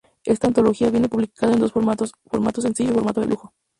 Esta 0.25 0.47
antología 0.47 0.89
viene 0.89 1.09
publicada 1.09 1.53
en 1.53 1.59
dos 1.59 1.73
formatos: 1.73 2.11
formato 2.25 2.59
sencillo 2.59 2.89
y 2.89 2.93
formato 2.95 3.21
de 3.21 3.27
lujo. 3.27 3.53